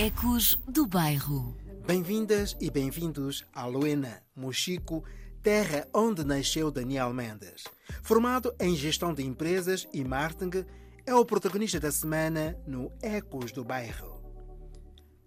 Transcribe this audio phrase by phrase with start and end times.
[0.00, 1.54] Ecos do Bairro.
[1.86, 5.04] Bem-vindas e bem-vindos a Luena, Mochico,
[5.42, 7.64] terra onde nasceu Daniel Mendes.
[8.02, 10.64] Formado em gestão de empresas e marketing,
[11.04, 14.22] é o protagonista da semana no Ecos do Bairro.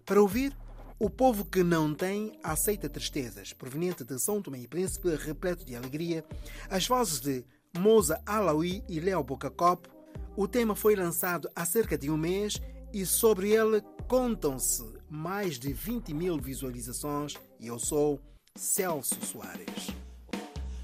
[0.04, 0.52] Para ouvir,
[0.98, 5.76] o povo que não tem aceita tristezas, proveniente de São Tomé e Príncipe, repleto de
[5.76, 6.24] alegria,
[6.68, 7.44] as vozes de
[7.78, 9.88] Moza Alaui e Léo Bocacopo,
[10.36, 12.60] o tema foi lançado há cerca de um mês
[12.94, 18.20] e sobre ele contam-se mais de 20 mil visualizações e eu sou
[18.56, 19.88] Celso Soares.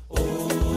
[0.09, 0.70] Suba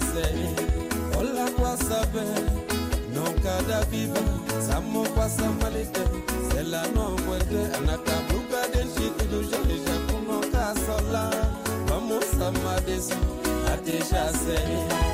[0.00, 0.54] say
[1.14, 2.22] Hola kwa sabe
[3.14, 4.20] Nonka da viva
[4.68, 6.00] Samo kwa samalite
[6.52, 11.30] Sela no kwete Anaka buka den shikidu Jali jakuno kasola
[11.88, 13.14] Vamos a madesu
[13.72, 15.13] Ateja say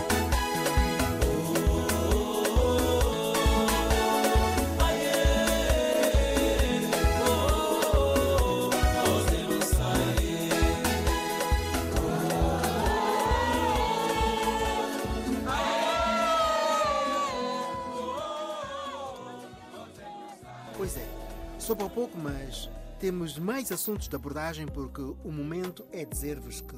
[22.01, 26.77] pouco, mas temos mais assuntos de abordagem porque o momento é dizer-vos que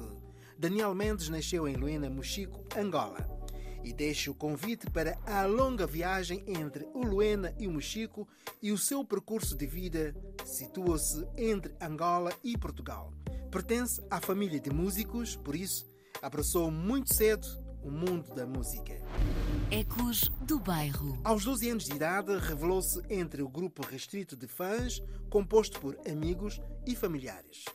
[0.57, 3.25] Daniel Mendes nasceu em Luena, Mochico, Angola.
[3.85, 8.27] e deixo o convite para a longa viagem entre o Luena e o Mochico
[8.61, 13.13] e o seu percurso de vida situa-se entre Angola e Portugal.
[13.49, 15.85] Pertence à família de músicos, por isso
[16.21, 17.47] abraçou muito cedo
[17.83, 18.93] o mundo da música.
[19.69, 21.19] Ecos do Bairro.
[21.23, 26.61] Aos 12 anos de idade, revelou-se entre o grupo restrito de fãs, composto por amigos
[26.85, 27.65] e familiares.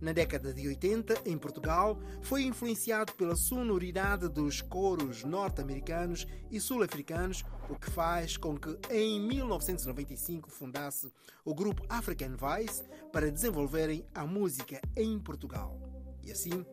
[0.00, 7.44] Na década de 80, em Portugal, foi influenciado pela sonoridade dos coros norte-americanos e sul-africanos,
[7.68, 11.12] o que faz com que, em 1995, fundasse
[11.44, 12.82] o grupo African Vice
[13.12, 15.78] para desenvolverem a música em Portugal.
[16.24, 16.64] E assim,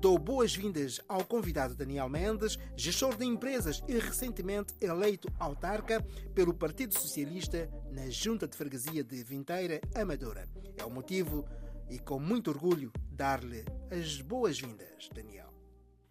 [0.00, 6.02] Dou boas-vindas ao convidado Daniel Mendes, gestor de empresas e recentemente eleito autarca
[6.34, 10.48] pelo Partido Socialista na Junta de Freguesia de Vinteira Amadora.
[10.78, 11.48] É o motivo
[11.90, 15.52] e com muito orgulho dar-lhe as boas-vindas, Daniel.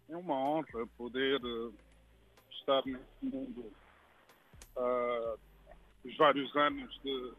[0.08, 1.74] É uma honra poder uh,
[2.50, 3.72] estar neste mundo.
[4.76, 5.38] Uh,
[6.04, 7.32] os vários anos de,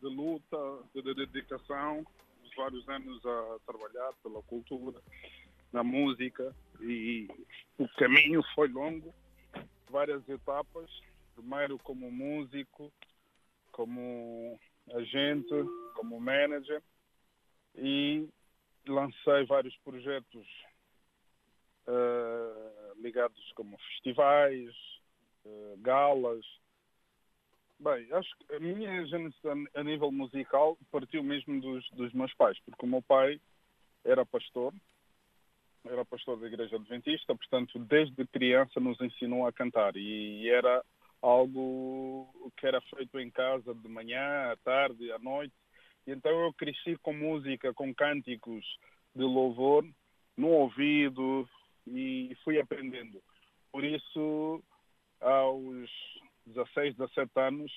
[0.00, 0.56] de luta,
[0.94, 2.04] de dedicação,
[2.44, 5.00] os vários anos a trabalhar pela cultura
[5.72, 7.28] na música e
[7.78, 9.14] o caminho foi longo,
[9.88, 10.90] várias etapas.
[11.34, 12.92] Primeiro como músico,
[13.72, 14.58] como
[14.94, 15.54] agente,
[15.94, 16.82] como manager
[17.74, 18.28] e
[18.86, 20.46] lancei vários projetos
[21.86, 24.70] uh, ligados como festivais,
[25.44, 26.44] uh, galas.
[27.78, 29.38] Bem, acho que a minha gênese
[29.74, 33.40] a nível musical partiu mesmo dos, dos meus pais, porque o meu pai
[34.04, 34.74] era pastor
[35.84, 40.84] era pastor da Igreja Adventista, portanto, desde criança nos ensinou a cantar e era
[41.22, 45.54] algo que era feito em casa de manhã, à tarde, à noite.
[46.06, 48.64] E então eu cresci com música, com cânticos
[49.14, 49.84] de louvor
[50.36, 51.48] no ouvido
[51.86, 53.22] e fui aprendendo.
[53.72, 54.62] Por isso,
[55.20, 55.90] aos
[56.46, 57.72] 16, 17 anos,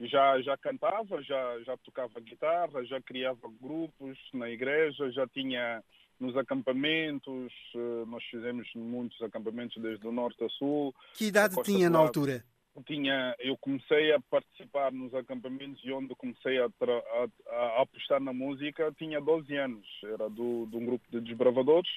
[0.00, 5.82] já já cantava, já já tocava guitarra, já criava grupos na igreja, já tinha
[6.18, 10.94] nos acampamentos, eh, nós fizemos muitos acampamentos desde o norte a sul.
[11.14, 12.44] Que idade tinha na altura?
[12.86, 18.32] Tinha, eu comecei a participar nos acampamentos e onde comecei a, a, a, apostar na
[18.32, 19.86] música, tinha 12 anos.
[20.04, 21.90] Era do, de um grupo de desbravadores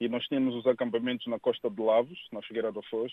[0.00, 3.12] e nós tínhamos os acampamentos na Costa de Lavos, na Figueira da Foz,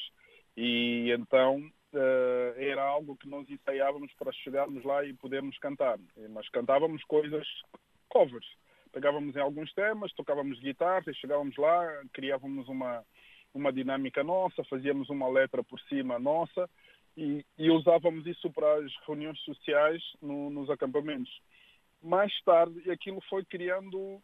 [0.58, 1.60] e então
[1.94, 6.00] uh, era algo que nós ensaiávamos para chegarmos lá e podermos cantar.
[6.30, 7.48] Mas cantávamos coisas
[8.10, 8.46] covers
[8.94, 13.04] pegávamos em alguns temas, tocávamos guitarra e chegávamos lá, criávamos uma,
[13.54, 16.70] uma dinâmica nossa, fazíamos uma letra por cima nossa
[17.18, 21.32] e, e usávamos isso para as reuniões sociais no, nos acampamentos.
[22.02, 24.22] Mais tarde, aquilo foi criando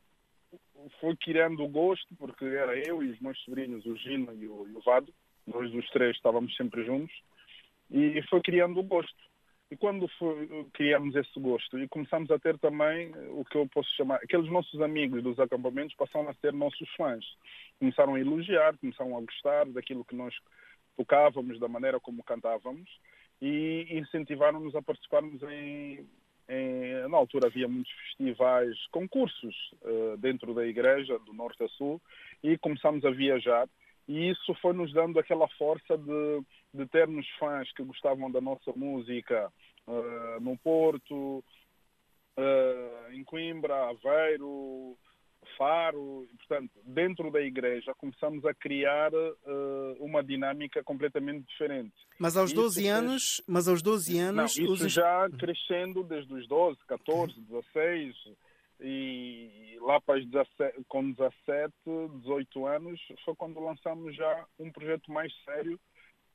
[1.00, 4.68] foi criando o gosto, porque era eu e os meus sobrinhos, o Gino e o,
[4.68, 5.13] e o Vado,
[5.45, 7.16] nós os três estávamos sempre juntos,
[7.92, 9.29] e foi criando o gosto.
[9.71, 13.68] E quando foi, criamos esse gosto e começamos a ter também eh, o que eu
[13.68, 17.24] posso chamar, aqueles nossos amigos dos acampamentos passaram a ser nossos fãs.
[17.77, 20.33] Começaram a elogiar, começaram a gostar daquilo que nós
[20.97, 22.90] tocávamos, da maneira como cantávamos
[23.42, 26.06] e incentivaram-nos a participarmos em,
[26.49, 32.02] em, na altura havia muitos festivais, concursos uh, dentro da igreja, do norte a sul,
[32.44, 33.69] e começamos a viajar
[34.09, 36.42] e isso foi nos dando aquela força de,
[36.73, 39.52] de termos fãs que gostavam da nossa música
[39.88, 41.44] uh, no Porto,
[42.38, 44.97] uh, em Coimbra, Aveiro,
[45.57, 51.95] Faro, portanto, dentro da igreja começamos a criar uh, uma dinâmica completamente diferente.
[52.19, 53.47] Mas aos 12 isso anos, fez...
[53.47, 54.94] mas aos 12 anos, Não, isso os...
[54.94, 58.16] já crescendo desde os 12, 14, 16,
[58.81, 61.73] e lá para 17, com 17,
[62.21, 65.80] 18 anos foi quando lançamos já um projeto mais sério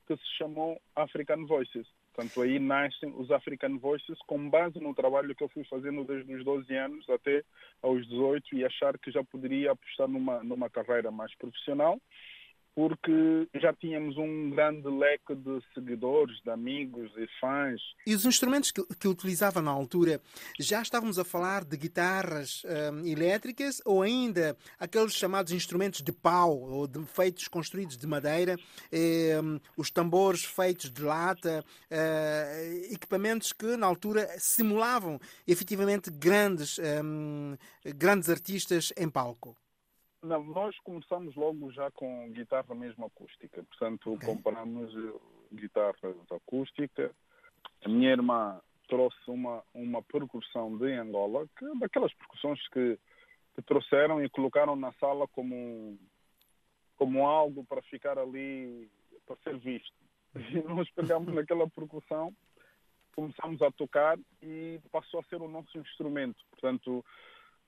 [0.07, 1.87] que se chamou African Voices.
[2.13, 6.33] Portanto, aí nascem os African Voices com base no trabalho que eu fui fazendo desde
[6.33, 7.43] os 12 anos até
[7.83, 11.99] aos 18 e achar que já poderia apostar numa, numa carreira mais profissional
[12.75, 17.81] porque já tínhamos um grande leque de seguidores, de amigos e fãs.
[18.07, 20.21] E os instrumentos que, que utilizava na altura,
[20.59, 26.59] já estávamos a falar de guitarras um, elétricas ou ainda aqueles chamados instrumentos de pau,
[26.59, 28.57] ou de, feitos, construídos de madeira,
[29.43, 37.57] um, os tambores feitos de lata, uh, equipamentos que na altura simulavam efetivamente grandes, um,
[37.95, 39.57] grandes artistas em palco?
[40.25, 43.63] Não, nós começamos logo já com guitarra mesmo acústica.
[43.63, 44.27] Portanto, okay.
[44.27, 45.21] compramos eh,
[45.53, 47.15] guitarra acústica.
[47.85, 52.99] A minha irmã trouxe uma, uma percussão de Angola, que, daquelas percussões que,
[53.55, 55.99] que trouxeram e colocaram na sala como,
[56.97, 58.91] como algo para ficar ali
[59.27, 59.93] para ser visto.
[60.35, 62.35] E nós pegamos naquela percussão,
[63.15, 66.43] começamos a tocar e passou a ser o nosso instrumento.
[66.51, 67.05] Portanto,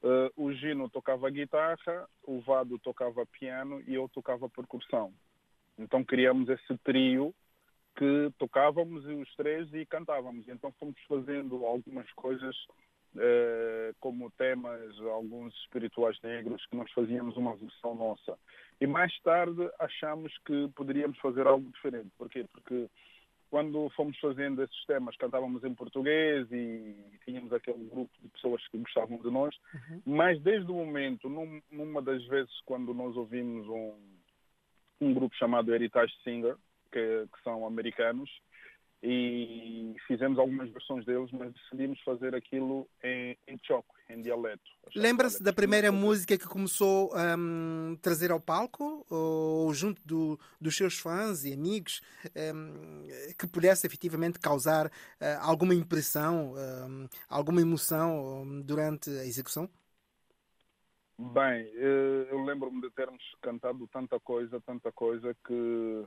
[0.03, 5.13] uh, o Gino tocava guitarra, o Vado tocava piano e eu tocava percussão.
[5.79, 7.35] Então criamos esse trio
[7.97, 10.47] que tocávamos os três e cantávamos.
[10.49, 12.55] Então fomos fazendo algumas coisas
[13.19, 18.39] eh, como temas, alguns espirituais negros, que nós fazíamos uma versão nossa.
[18.79, 22.11] E mais tarde achamos que poderíamos fazer algo diferente.
[22.19, 22.45] Porquê?
[22.53, 22.91] Porque
[23.57, 26.95] quando fomos fazendo esses temas, cantávamos em português e
[27.25, 30.03] tínhamos aquele grupo de pessoas que gostavam de nós, uhum.
[30.05, 33.95] mas desde o momento, num, numa das vezes quando nós ouvimos um,
[35.01, 36.55] um grupo chamado Heritage Singer,
[36.93, 38.31] que, que são americanos,
[39.03, 44.65] e fizemos algumas versões deles, mas decidimos fazer aquilo em, em choque, em dialeto.
[44.95, 50.77] Lembra-se da primeira música que começou a um, trazer ao palco, ou junto do, dos
[50.77, 52.01] seus fãs e amigos,
[52.55, 53.07] um,
[53.39, 54.91] que pudesse efetivamente causar uh,
[55.41, 59.69] alguma impressão, um, alguma emoção hum, durante a execução?
[61.19, 66.05] Bem, eh, eu lembro-me de termos cantado tanta coisa, tanta coisa que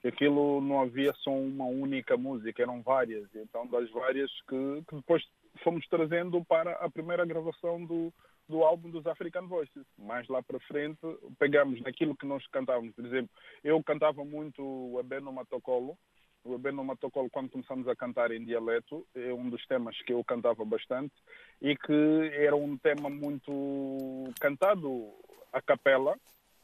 [0.00, 3.28] que aquilo não havia só uma única música, eram várias.
[3.34, 5.22] Então, das várias que, que depois
[5.62, 8.12] fomos trazendo para a primeira gravação do,
[8.48, 9.86] do álbum dos African Voices.
[9.98, 11.00] Mais lá para frente,
[11.38, 12.94] pegamos naquilo que nós cantávamos.
[12.94, 13.30] Por exemplo,
[13.62, 15.96] eu cantava muito o Abeno Matocolo.
[16.42, 20.24] O Abeno Matocolo, quando começamos a cantar em dialeto, é um dos temas que eu
[20.24, 21.14] cantava bastante
[21.60, 25.12] e que era um tema muito cantado
[25.52, 26.16] a capela.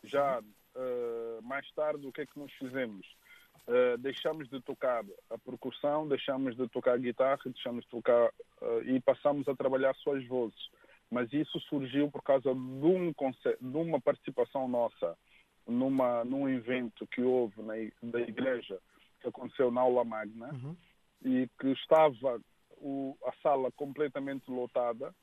[0.02, 3.06] Já uh, mais tarde, o que é que nós fizemos?
[3.66, 8.28] Uh, deixamos de tocar a percussão, deixamos de tocar a guitarra, deixamos de tocar
[8.62, 10.70] uh, e passamos a trabalhar só as vozes.
[11.10, 15.16] Mas isso surgiu por causa de, um de uma participação nossa
[15.66, 18.78] numa, num evento que houve na, da igreja,
[19.20, 20.76] que aconteceu na aula magna, uhum.
[21.24, 22.40] e que estava
[22.78, 25.14] o, a sala completamente lotada.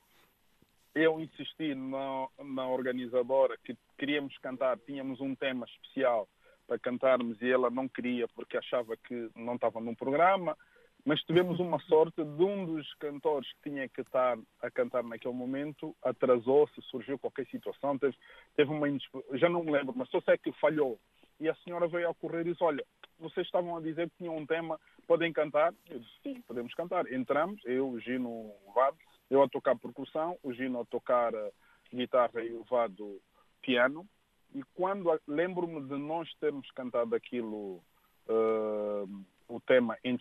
[0.94, 6.28] Eu insisti na, na organizadora que queríamos cantar, tínhamos um tema especial
[6.66, 10.56] para cantarmos e ela não queria porque achava que não estava num programa,
[11.04, 15.34] mas tivemos uma sorte de um dos cantores que tinha que estar a cantar naquele
[15.34, 18.16] momento atrasou-se, surgiu qualquer situação, teve,
[18.56, 18.86] teve uma
[19.34, 20.98] já não me lembro, mas só sei que falhou.
[21.40, 22.84] E a senhora veio a correr e disse, olha,
[23.18, 25.74] vocês estavam a dizer que tinham um tema, podem cantar?
[25.90, 27.12] Eu disse, sim, podemos cantar.
[27.12, 28.96] Entramos, eu, o Gino Vado,
[29.30, 31.52] eu a tocar percussão, o Gino a tocar eh,
[31.92, 33.20] guitarra e o Vado
[33.60, 34.06] piano.
[34.54, 37.82] E quando lembro-me de nós termos cantado aquilo,
[38.28, 40.16] uh, o tema em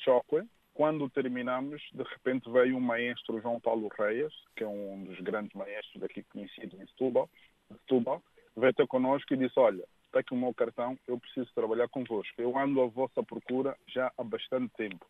[0.74, 5.54] quando terminamos, de repente veio um maestro, João Paulo Reis, que é um dos grandes
[5.54, 7.30] maestros daqui conhecido em Setúbal,
[7.70, 8.24] Setúbal
[8.58, 12.34] veio ter connosco e disse, olha, está aqui o meu cartão, eu preciso trabalhar convosco.
[12.42, 15.06] Eu ando à vossa procura já há bastante tempo.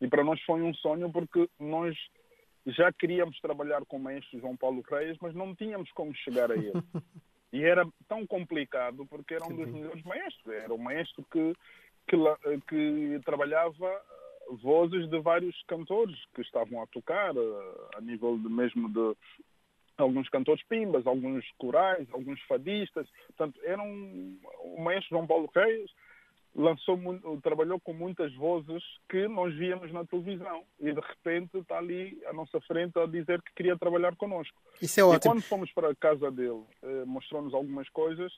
[0.00, 1.96] E para nós foi um sonho porque nós
[2.66, 6.56] já queríamos trabalhar com o maestro João Paulo Reis, mas não tínhamos como chegar a
[6.56, 6.72] ele.
[7.56, 10.54] E era tão complicado porque era um dos melhores maestros.
[10.54, 11.54] Era um maestro que,
[12.06, 12.16] que,
[12.68, 14.02] que trabalhava
[14.62, 19.16] vozes de vários cantores que estavam a tocar, eh, a nível de, mesmo de
[19.96, 23.08] alguns cantores pimbas, alguns corais, alguns fadistas.
[23.28, 25.90] Portanto, era um, o maestro João Paulo Reis
[26.56, 26.98] lançou
[27.42, 32.32] trabalhou com muitas vozes que nós víamos na televisão e de repente está ali à
[32.32, 34.56] nossa frente a dizer que queria trabalhar connosco.
[34.80, 35.18] Isso é ótimo.
[35.18, 38.32] E quando fomos para a casa dele, eh, mostrou-nos algumas coisas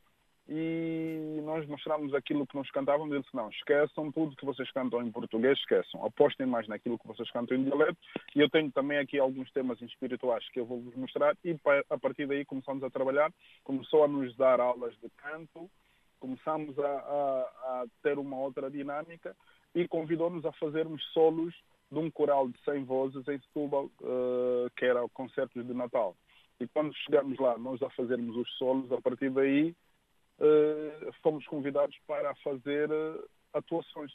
[0.48, 3.12] e nós mostramos aquilo que nós cantávamos.
[3.12, 6.04] Ele disse: Não, esqueçam tudo que vocês cantam em português, esqueçam.
[6.04, 7.98] Apostem mais naquilo que vocês cantam em dialeto.
[8.34, 11.36] E eu tenho também aqui alguns temas espirituais que eu vou vos mostrar.
[11.44, 11.54] E
[11.90, 13.30] a partir daí começamos a trabalhar.
[13.62, 15.70] Começou a nos dar aulas de canto
[16.18, 17.40] começamos a, a,
[17.82, 19.34] a ter uma outra dinâmica
[19.74, 21.54] e convidou-nos a fazermos solos
[21.90, 26.14] de um coral de 100 vozes em Setúbal, uh, que era concertos de Natal.
[26.60, 29.74] E quando chegamos lá, nós a fazermos os solos, a partir daí
[30.38, 34.12] uh, fomos convidados para fazer uh, atuações.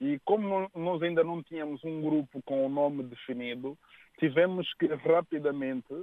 [0.00, 3.78] E como nós ainda não tínhamos um grupo com o nome definido,
[4.18, 5.94] tivemos que rapidamente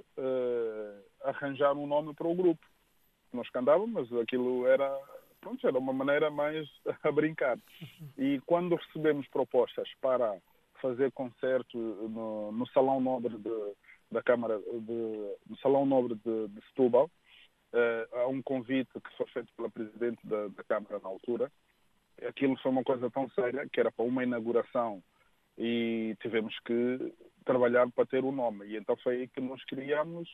[1.21, 2.65] arranjar um nome para o grupo.
[3.33, 4.89] Nós cantávamos, aquilo era
[5.39, 6.67] pronto, era uma maneira mais
[7.03, 7.57] a brincar.
[8.17, 10.37] E quando recebemos propostas para
[10.81, 13.73] fazer concerto no, no Salão Nobre de,
[14.11, 17.09] da Câmara, de, no Salão Nobre de, de Setúbal,
[17.73, 21.51] uh, há um convite que foi feito pela Presidente da, da Câmara na altura.
[22.27, 25.01] Aquilo foi uma coisa tão séria que era para uma inauguração
[25.57, 27.13] e tivemos que
[27.45, 28.65] trabalhar para ter o nome.
[28.67, 30.29] E então foi aí que nós criamos,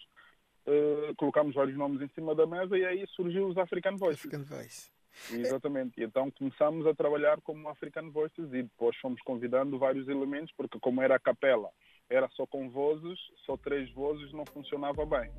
[0.68, 4.26] uh, colocamos vários nomes em cima da mesa e aí surgiu os African Voices.
[4.26, 4.95] African Voice.
[5.32, 6.00] Exatamente.
[6.00, 10.80] E então começámos a trabalhar como African Voices e depois fomos convidando vários elementos, porque
[10.80, 11.70] como era a capela,
[12.10, 15.32] era só com vozes, só três vozes não funcionava bem.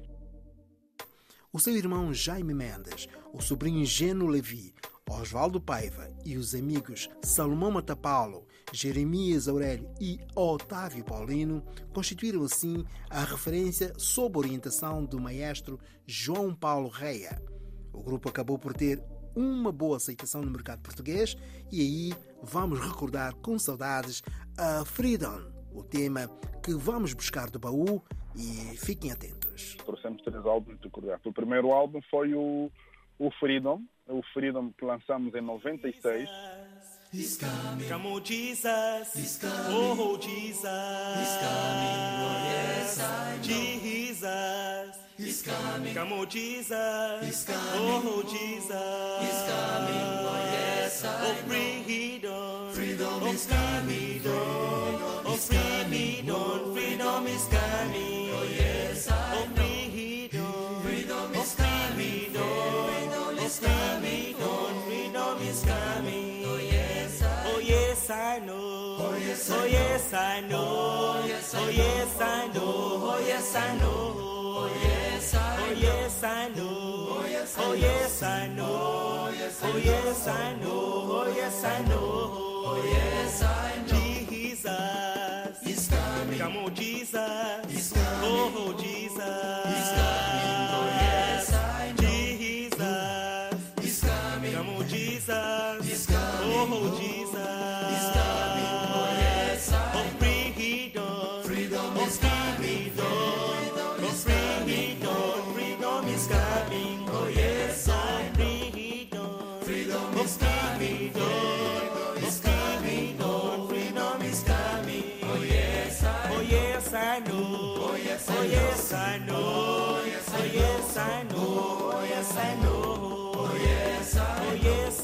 [1.53, 4.75] O seu irmão Jaime Mendes, o sobrinho Geno Levi,
[5.09, 11.65] Oswaldo Paiva e os amigos Salomão Matapalo, Jeremias Aurélio e Otávio Paulino
[11.95, 17.41] constituíram assim a referência sob orientação do maestro João Paulo Reia.
[17.93, 19.01] O grupo acabou por ter
[19.37, 21.37] uma boa aceitação no mercado português
[21.71, 24.23] e aí vamos recordar com saudades
[24.59, 25.41] a Freedom,
[25.73, 26.29] o tema
[26.65, 28.03] que vamos buscar do baú
[28.35, 29.77] e fiquem atentos.
[29.85, 31.31] Trouxemos três álbuns de coreografia.
[31.31, 32.71] O primeiro álbum foi o,
[33.19, 36.29] o Freedom, o Freedom que lançamos em 96.
[37.13, 37.89] He's coming.
[37.89, 39.15] Come on, Jesus.
[39.15, 39.55] He's coming.
[39.71, 40.65] Oh, Jesus.
[40.65, 41.95] He's coming.
[42.21, 43.43] Oh, yes, I know.
[43.43, 45.06] Jesus.
[45.19, 45.95] He's coming.
[45.95, 47.25] Come on, Jesus.
[47.25, 47.63] He's coming.
[47.75, 49.23] Oh, Jesus.
[49.25, 50.05] He's coming.
[50.29, 51.31] Oh, yes, I oh, know.
[51.31, 52.71] Oh, freedom.
[52.73, 54.21] Freedom oh, is coming.
[54.27, 56.75] Oh, oh, freedom.
[56.75, 58.31] Freedom is coming.
[58.35, 59.15] Oh, yes, I.
[59.33, 60.83] Oh, oh freedom.
[60.83, 62.31] Freedom is coming.
[62.37, 64.35] Freedom is coming.
[64.85, 66.45] Freedom is coming.
[66.45, 67.43] Oh, yes, I.
[67.47, 68.97] Oh, yes, I know.
[69.01, 69.63] Oh, yes, I know.
[69.63, 70.59] Oh, yes, I know.
[71.57, 72.63] Oh, yes, I know.
[72.63, 74.26] Oh, yes, I know.
[75.69, 76.65] Oh, yes, I know.
[77.11, 77.63] Oh, yes, I know.
[77.63, 78.65] Oh, yes, I know.
[79.63, 80.71] Oh, yes, I know.
[80.71, 82.83] Oh, yes, I know.
[82.85, 83.99] Yes, I know.
[84.31, 86.39] Jesus is coming.
[86.39, 87.67] Come on, Jesus.
[87.69, 88.55] He's coming.
[88.55, 89.66] Oh, Jesus.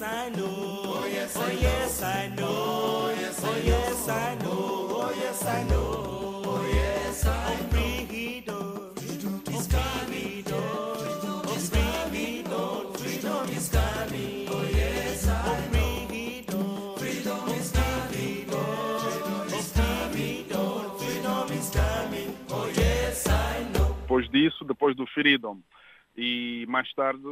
[0.03, 0.93] yes, I know.
[0.95, 2.47] Oh, yes, I know.
[2.49, 4.91] Oh, yes, I know.
[4.95, 6.43] Oh, yes, I know.
[6.45, 7.93] Oh, yes, I know.
[24.03, 25.59] Depois disso, depois do Freedom,
[26.17, 27.23] e mais tarde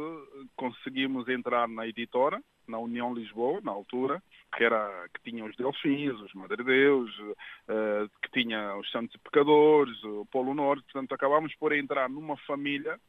[0.55, 4.21] conseguimos entrar na editora na União Lisboa, na altura,
[4.55, 7.11] que era que tinha os Delfins, os Madre Deus,
[7.67, 12.99] eh, que tinha os Santos Pecadores, o Polo Norte, portanto acabámos por entrar numa família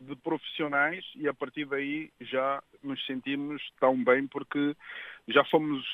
[0.00, 4.74] de profissionais e a partir daí já nos sentimos tão bem porque
[5.28, 5.84] já fomos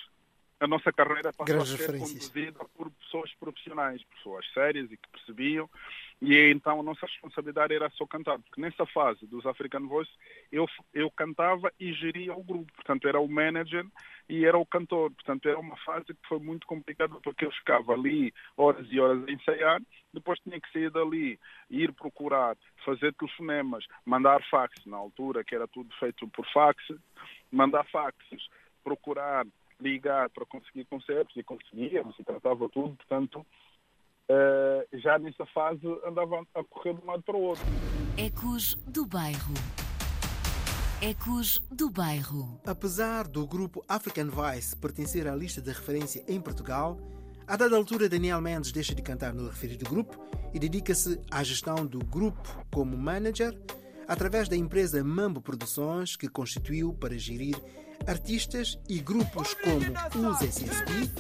[0.61, 5.69] a nossa carreira passou a ser conduzida por pessoas profissionais, pessoas sérias e que percebiam.
[6.21, 10.11] E então a nossa responsabilidade era só cantar, porque nessa fase dos African Voice
[10.51, 13.87] eu, eu cantava e geria o grupo, portanto era o manager
[14.29, 17.93] e era o cantor, portanto era uma fase que foi muito complicada porque eu ficava
[17.93, 19.81] ali horas e horas a ensaiar,
[20.13, 21.39] depois tinha que sair dali,
[21.71, 26.83] ir procurar, fazer telefonemas, mandar fax na altura, que era tudo feito por fax,
[27.53, 28.49] mandar faxes,
[28.83, 29.47] procurar,
[29.81, 33.45] ligar para conseguir concertos e conseguíamos e tratava tudo, portanto
[34.29, 37.65] eh, já nessa fase andava a correr de um lado para o outro.
[38.17, 39.55] Ecos do Bairro.
[41.01, 42.61] Ecos do Bairro.
[42.67, 46.99] Apesar do grupo African Vice pertencer à lista de referência em Portugal,
[47.47, 50.19] a dada altura Daniel Mendes deixa de cantar no referido grupo
[50.53, 53.59] e dedica-se à gestão do grupo como manager
[54.07, 57.57] através da empresa Mambo Produções que constituiu para gerir
[58.07, 61.11] artistas e grupos como os SSP,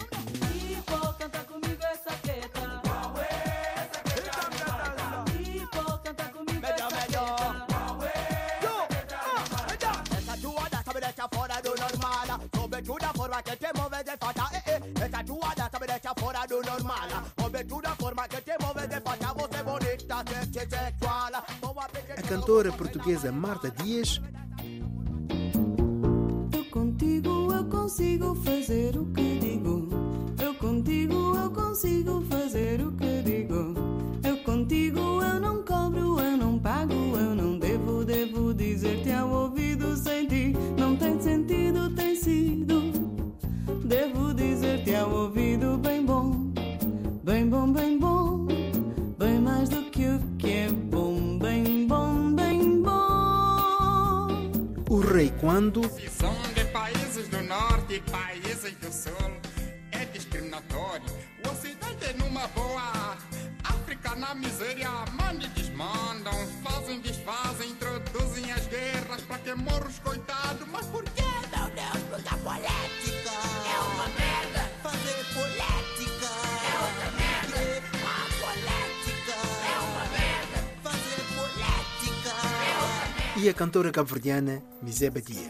[0.89, 2.61] Tipo, canta comigo essa teta.
[5.27, 7.19] Tipo, canta comigo essa teta.
[10.19, 12.41] Essa tua data me deixa fora do normal.
[12.55, 14.81] Sobretudo a forma que te move de fata eh, eh.
[15.05, 17.09] Essa tua data me deixa fora do normal.
[17.41, 21.33] Sobretudo a forma que te move de fata Você bonita, sexy, sexual.
[22.17, 24.21] A cantora portuguesa Marta Dias
[83.69, 85.48] cantora cabo-verdiana Misé Badia.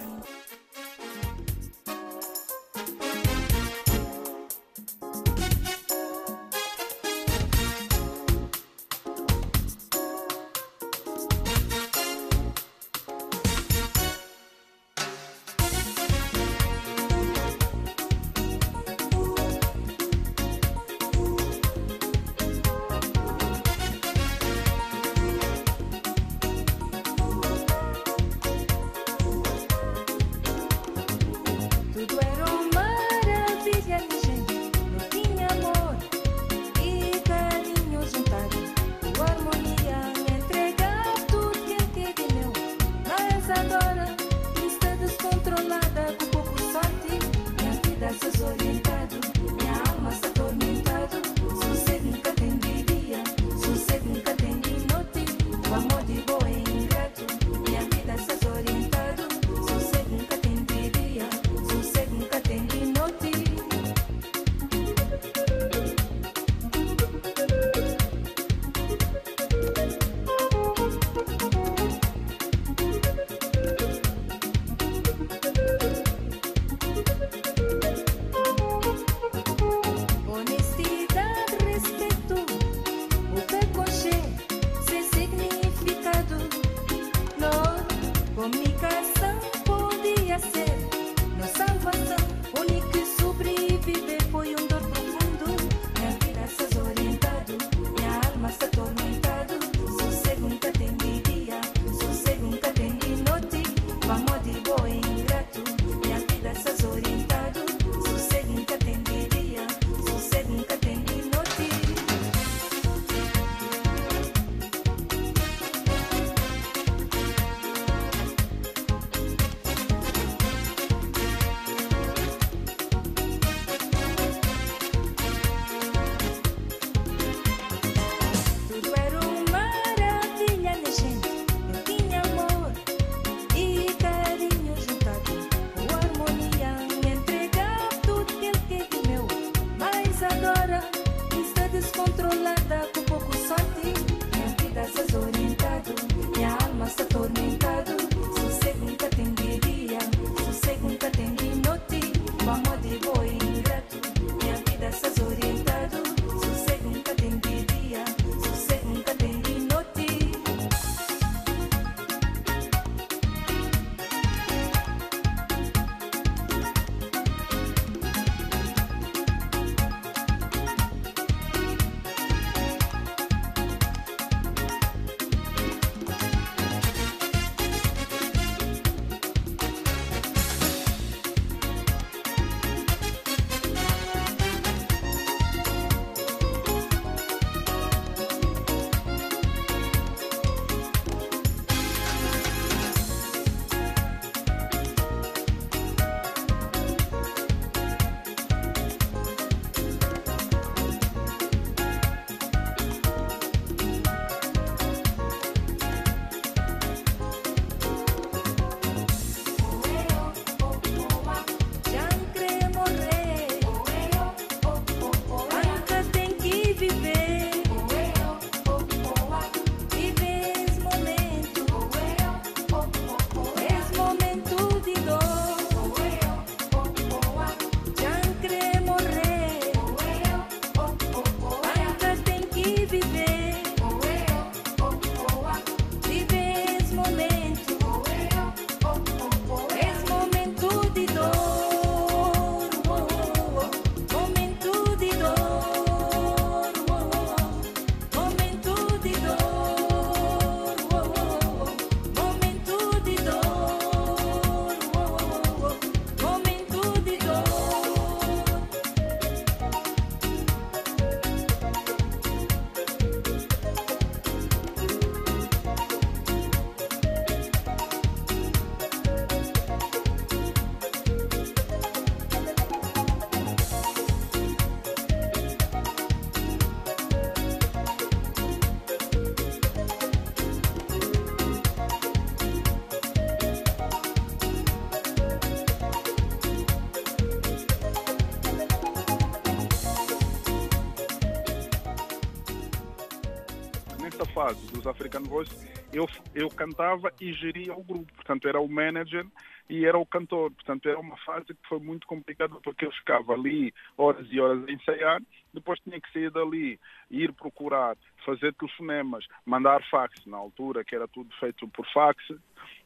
[294.78, 295.50] Dos African Voice,
[295.92, 298.12] eu, eu cantava e geria o grupo.
[298.14, 299.26] Portanto, era o manager
[299.68, 300.52] e era o cantor.
[300.52, 304.66] Portanto, era uma fase que foi muito complicada porque eu ficava ali horas e horas
[304.66, 305.20] a ensaiar,
[305.52, 306.78] depois tinha que sair dali,
[307.10, 312.22] ir procurar, fazer telefonemas, mandar fax na altura, que era tudo feito por fax,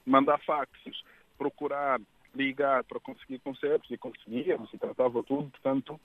[0.06, 1.02] mandar faxes,
[1.36, 2.00] procurar,
[2.34, 5.50] ligar para conseguir concertos e conseguíamos e tratava tudo.
[5.50, 6.00] Portanto,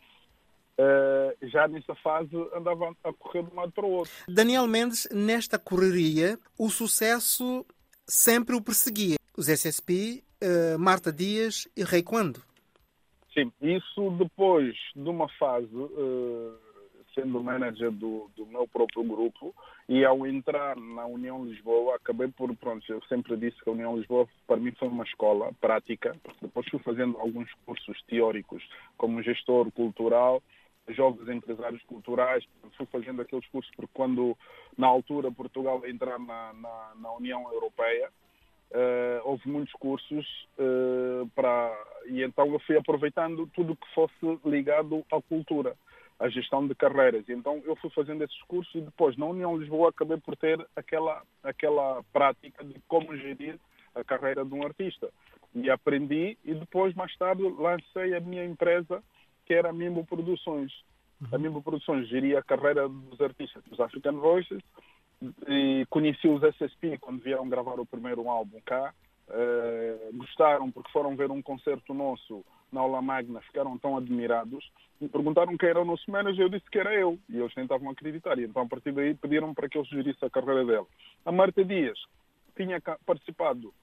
[0.78, 4.14] eh, já nessa fase andava a correr de um lado para o outro.
[4.28, 7.66] Daniel Mendes, nesta correria, o sucesso
[8.06, 9.18] sempre o perseguia.
[9.36, 12.42] Os SSP, eh, Marta Dias e Rei Quando.
[13.34, 16.52] Sim, isso depois de uma fase, eh,
[17.14, 19.54] sendo manager do, do meu próprio grupo,
[19.90, 23.96] e ao entrar na União Lisboa, acabei por, pronto, eu sempre disse que a União
[23.96, 28.64] Lisboa para mim foi uma escola prática, porque depois fui fazendo alguns cursos teóricos
[28.98, 30.44] como gestor cultural,
[30.90, 32.48] jovens empresários culturais,
[32.78, 34.38] fui fazendo aqueles cursos porque quando,
[34.78, 38.10] na altura, Portugal entrar na, na, na União Europeia,
[38.72, 41.74] eh, houve muitos cursos eh, para
[42.06, 45.76] e então eu fui aproveitando tudo que fosse ligado à cultura,
[46.20, 47.28] à gestão de carreiras.
[47.28, 50.66] E então eu fui fazendo esses cursos e depois na União Lisboa acabei por ter
[50.76, 53.58] aquela aquela prática de como gerir
[53.96, 55.10] a carreira de um artista.
[55.56, 59.02] E aprendi e depois mais tarde lancei a minha empresa
[59.48, 60.74] que era a Mimbo Produções.
[61.32, 64.62] A Mimbo Produções geria a carreira dos artistas dos African Voices
[65.48, 68.94] e conheci os SSP quando vieram gravar o primeiro álbum cá.
[69.30, 74.70] Eh, gostaram porque foram ver um concerto nosso na Aula Magna, ficaram tão admirados
[75.02, 76.46] e perguntaram quem era o nosso manager.
[76.46, 78.38] Eu disse que era eu e eles tentavam acreditar.
[78.38, 80.88] E então, a partir daí, pediram para que eu gerisse a carreira dela.
[81.26, 81.98] A Marta Dias
[82.56, 83.74] tinha participado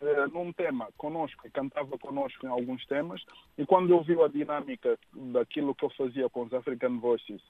[0.00, 3.24] eh, num tema conosco cantava conosco em alguns temas
[3.56, 7.40] e quando eu vi a dinâmica daquilo que eu fazia com os African Voices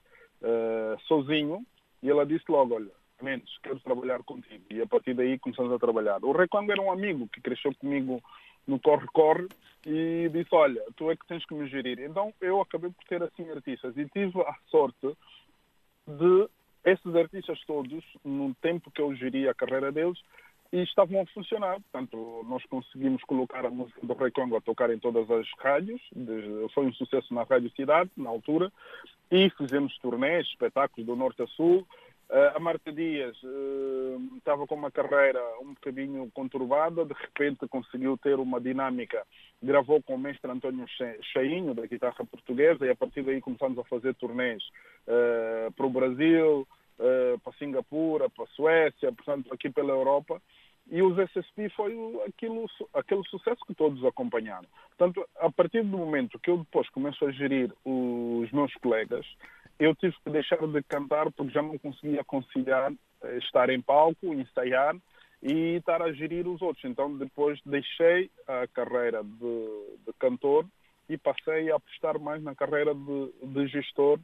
[0.42, 1.64] eh, sozinho
[2.02, 5.78] e ela disse logo, olha, Mendes, quero trabalhar contigo e a partir daí começamos a
[5.78, 6.22] trabalhar.
[6.22, 8.22] O Recongo era um amigo que cresceu comigo
[8.66, 9.48] no corre-corre
[9.86, 11.98] e disse, olha, tu é que tens que me gerir.
[12.00, 15.16] Então eu acabei por ter assim artistas e tive a sorte
[16.06, 16.48] de
[16.84, 20.18] esses artistas todos, no tempo que eu geria a carreira deles,
[20.76, 21.80] e estavam a funcionar.
[21.80, 26.00] Portanto, nós conseguimos colocar a música do Rei Congo a tocar em todas as rádios.
[26.74, 28.70] Foi um sucesso na Rádio Cidade, na altura.
[29.30, 31.86] E fizemos turnês, espetáculos do Norte a Sul.
[32.28, 37.04] Eh, a Marta Dias eh, estava com uma carreira um bocadinho conturbada.
[37.04, 39.24] De repente conseguiu ter uma dinâmica.
[39.62, 42.84] Gravou com o mestre António Che- Cheinho, da guitarra portuguesa.
[42.84, 44.62] E a partir daí começamos a fazer turnês
[45.06, 50.40] eh, para o Brasil, eh, para Singapura, para a Suécia, portanto, aqui pela Europa.
[50.88, 51.92] E os SSP foi
[52.26, 54.66] aquilo, aquele sucesso que todos acompanharam.
[54.96, 59.26] Portanto, a partir do momento que eu depois começo a gerir os meus colegas,
[59.78, 64.32] eu tive que deixar de cantar porque já não conseguia conciliar eh, estar em palco,
[64.32, 64.96] ensaiar
[65.42, 66.84] e estar a gerir os outros.
[66.84, 70.66] Então, depois deixei a carreira de, de cantor
[71.08, 74.18] e passei a apostar mais na carreira de, de gestor,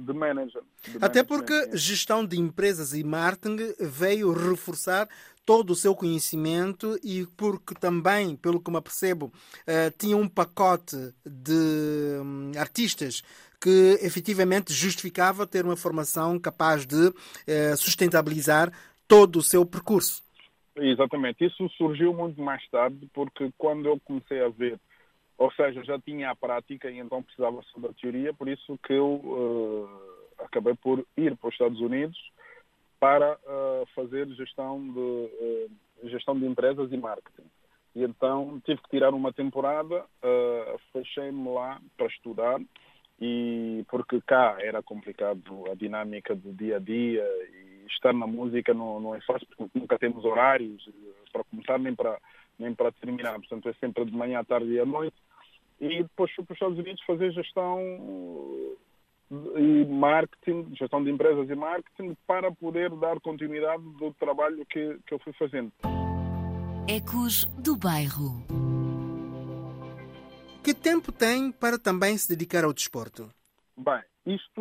[0.00, 0.62] de manager.
[0.82, 1.24] de Até management.
[1.26, 5.08] porque gestão de empresas e marketing veio reforçar
[5.44, 9.32] todo o seu conhecimento e porque também, pelo que me apercebo,
[9.66, 13.22] eh, tinha um pacote de hum, artistas
[13.60, 17.12] que efetivamente justificava ter uma formação capaz de
[17.46, 18.72] eh, sustentabilizar
[19.06, 20.22] todo o seu percurso.
[20.76, 21.44] Exatamente.
[21.44, 24.80] Isso surgiu muito mais tarde, porque quando eu comecei a ver,
[25.38, 28.92] ou seja, já tinha a prática e então precisava só da teoria, por isso que
[28.92, 29.88] eu
[30.38, 32.18] eh, acabei por ir para os Estados Unidos
[33.00, 37.48] para eh, fazer gestão de, eh, gestão de empresas e marketing.
[37.94, 40.06] E então tive que tirar uma temporada,
[40.94, 42.58] fechei-me lá para estudar,
[43.20, 48.72] e porque cá era complicado a dinâmica do dia a dia e estar na música
[48.72, 50.88] não, não é fácil porque nunca temos horários
[51.30, 52.18] para começar nem para
[52.58, 55.16] nem para terminar portanto é sempre de manhã à tarde e à noite
[55.80, 57.78] e depois fui para os Estados Unidos fazer gestão
[59.30, 64.98] eh, e marketing gestão de empresas e marketing para poder dar continuidade do trabalho que,
[65.06, 65.72] que eu fui fazendo
[66.88, 68.44] Ecos do Bairro.
[70.64, 73.30] Que tempo tem para também se dedicar ao desporto?
[73.82, 74.60] Bem, isto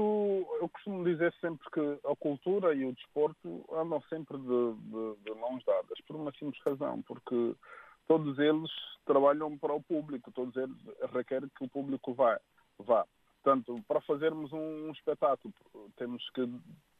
[0.59, 5.39] eu costumo dizer sempre que a cultura e o desporto andam sempre de, de, de
[5.39, 7.55] mãos dadas, por uma simples razão, porque
[8.07, 8.71] todos eles
[9.05, 10.75] trabalham para o público, todos eles
[11.13, 12.39] requerem que o público vá.
[12.79, 13.05] vá.
[13.43, 15.53] Portanto, para fazermos um, espetáculo,
[15.97, 16.49] temos que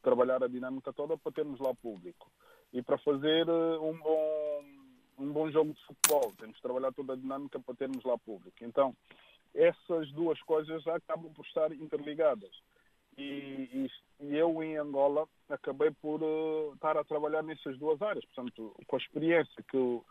[0.04, 2.32] trabalhar a dinâmica toda para termos lá público.
[2.72, 4.64] E para fazer eh, um bom,
[5.18, 8.58] um bom jogo de futebol, temos que trabalhar toda a dinâmica para termos lá público.
[8.62, 8.96] Então,
[9.54, 12.52] essas duas coisas acabam por estar interligadas.
[13.18, 13.22] e,
[13.74, 13.88] e,
[14.22, 18.24] e eu em Angola acabei por uh, estar a trabalhar nessas duas áreas.
[18.26, 20.06] Portanto, com a experiência que eu,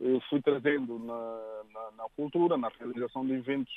[0.00, 3.72] eu fui trazendo na, na, na, cultura, na realização de eventos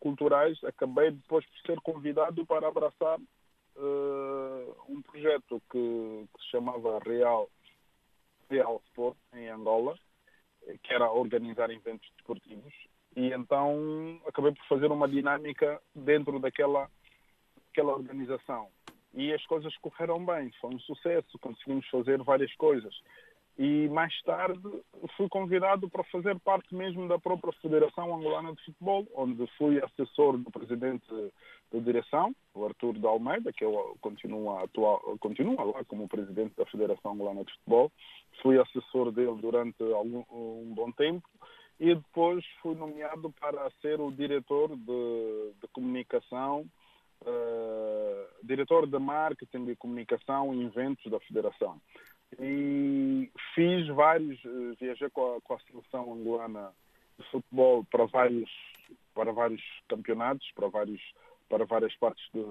[0.00, 6.98] culturais, acabei depois por ser convidado para abraçar uh, um projeto que, que, se chamava
[6.98, 7.48] Real,
[8.50, 9.96] Real Sport em Angola,
[10.82, 12.74] que era organizar eventos desportivos.
[13.18, 16.88] E então acabei por fazer uma dinâmica dentro daquela,
[17.66, 18.68] daquela organização.
[19.12, 22.94] E as coisas correram bem, foi um sucesso, conseguimos fazer várias coisas.
[23.58, 24.62] E mais tarde
[25.16, 30.38] fui convidado para fazer parte mesmo da própria Federação Angolana de Futebol, onde fui assessor
[30.38, 31.08] do presidente
[31.72, 33.64] da direção, o Arthur de Almeida, que
[34.00, 37.90] continua, atual, continua lá como presidente da Federação Angolana de Futebol.
[38.40, 41.28] Fui assessor dele durante algum, um bom tempo
[41.78, 46.66] e depois fui nomeado para ser o diretor de, de comunicação,
[47.22, 51.80] uh, diretor de marketing e comunicação e eventos da Federação
[52.38, 56.72] e fiz vários, eh, viajei com a, com a seleção angolana
[57.18, 58.50] de futebol para vários,
[59.14, 61.00] para vários campeonatos, para, vários,
[61.48, 62.42] para várias partes de,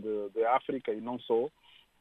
[0.00, 1.44] de, de África e não só.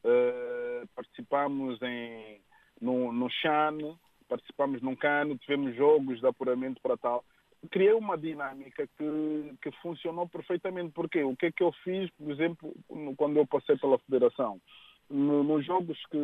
[0.04, 2.40] Uh, participamos em,
[2.80, 7.24] no, no CHAN, participamos num cano, tivemos jogos de apuramento para tal.
[7.72, 10.92] Criei uma dinâmica que, que funcionou perfeitamente.
[10.94, 12.74] Porque o que é que eu fiz, por exemplo,
[13.18, 14.62] quando eu passei pela federação?
[15.10, 16.18] no, nos jogos que,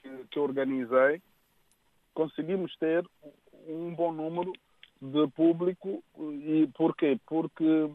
[0.00, 1.20] que, que organizei,
[2.12, 3.04] conseguimos ter
[3.66, 4.52] um bom número
[5.00, 6.02] de público.
[6.18, 7.18] E porquê?
[7.26, 7.90] Porque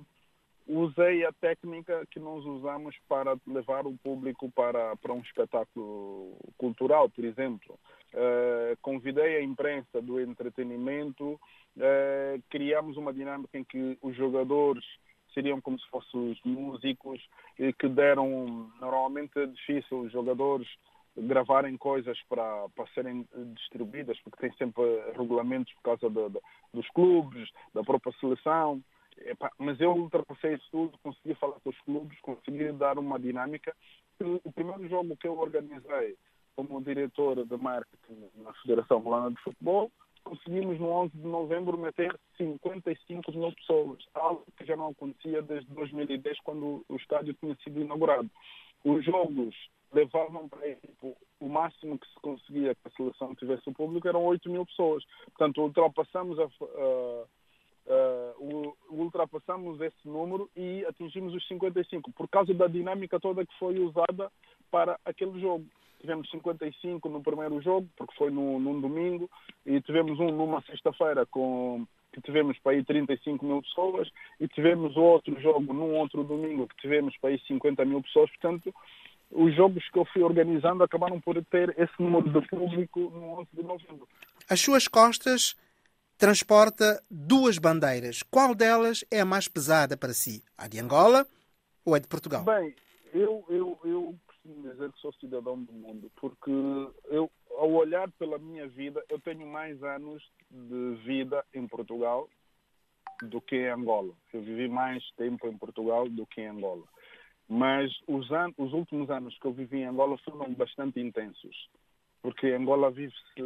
[0.69, 7.09] usei a técnica que nós usamos para levar o público para, para um espetáculo cultural,
[7.09, 7.77] por exemplo.
[8.13, 14.83] Uh, convidei a imprensa do entretenimento, uh, criamos uma dinâmica em que os jogadores
[15.33, 17.21] seriam como se fossem os músicos
[17.77, 20.67] que deram normalmente é difícil os jogadores
[21.15, 24.83] gravarem coisas para, para serem distribuídas, porque tem sempre
[25.17, 26.39] regulamentos por causa de, de,
[26.73, 28.81] dos clubes, da própria seleção.
[29.57, 33.75] Mas eu ultrapassei isso tudo, consegui falar com os clubes, consegui dar uma dinâmica.
[34.43, 36.15] O primeiro jogo que eu organizei
[36.55, 39.91] como diretor de marketing na Federação Holanda de Futebol
[40.29, 45.73] conseguimos no 11 de novembro meter 55 mil pessoas, algo que já não acontecia desde
[45.73, 48.29] 2010, quando o estádio tinha sido inaugurado.
[48.83, 49.55] Os jogos
[49.91, 54.23] levavam para tipo, o máximo que se conseguia que a seleção tivesse o público eram
[54.23, 55.03] 8 mil pessoas.
[55.25, 57.25] Portanto, ultrapassamos a, a
[57.89, 63.79] Uh, ultrapassamos esse número e atingimos os 55 por causa da dinâmica toda que foi
[63.79, 64.31] usada
[64.69, 65.65] para aquele jogo
[65.99, 69.29] tivemos 55 no primeiro jogo, porque foi no, num domingo,
[69.65, 74.97] e tivemos um numa sexta-feira com que tivemos para aí 35 mil pessoas, e tivemos
[74.97, 78.29] outro jogo num outro domingo que tivemos para aí 50 mil pessoas.
[78.31, 78.73] Portanto,
[79.31, 83.49] os jogos que eu fui organizando acabaram por ter esse número de público no 11
[83.53, 84.07] de novembro.
[84.49, 85.55] As suas costas
[86.19, 88.21] transporta duas bandeiras.
[88.23, 90.43] Qual delas é a mais pesada para si?
[90.57, 91.25] A de Angola
[91.85, 92.43] ou a de Portugal?
[92.43, 92.75] Bem,
[93.13, 96.51] eu, eu, eu costumo dizer que sou cidadão do mundo, porque
[97.05, 102.29] eu, ao olhar pela minha vida, eu tenho mais anos de vida em Portugal
[103.23, 104.13] do que em Angola.
[104.33, 106.83] Eu vivi mais tempo em Portugal do que em Angola.
[107.47, 111.69] Mas os, an os últimos anos que eu vivi em Angola foram bastante intensos,
[112.21, 113.41] porque em Angola vive-se,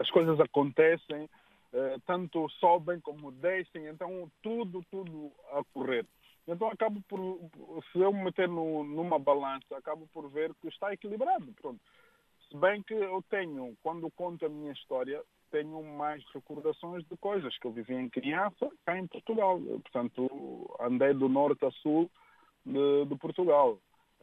[0.00, 1.28] as coisas acontecem,
[1.76, 6.06] eh, tanto sobem como descem, então tudo, tudo a correr.
[6.48, 7.38] Então acabo por,
[7.92, 11.52] se eu me meter no, numa balança, acabo por ver que está equilibrado.
[11.60, 11.80] Pronto.
[12.48, 17.56] Se bem que eu tenho, quando conto a minha história, tenho mais recordações de coisas
[17.58, 19.60] que eu vivi em criança cá em Portugal.
[19.60, 22.10] Portanto, andei do norte a sul
[22.64, 23.78] de, de Portugal.